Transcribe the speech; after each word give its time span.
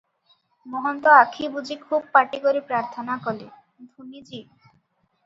ମହନ୍ତ 0.75 1.11
ଆଖି 1.17 1.49
ବୁଜି 1.57 1.77
ଖୁବ୍ 1.83 2.07
ପାଟି 2.15 2.39
କରି 2.45 2.63
ପ୍ରାର୍ଥନା 2.71 3.19
କଲେ, 3.27 3.51
"ଧୂନି 3.93 4.23
ଜୀ! 4.31 4.41